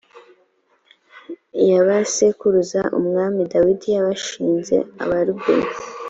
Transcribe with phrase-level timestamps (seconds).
[1.69, 5.67] ya ba sekuruza a umwami dawidi yabashinze abarubeni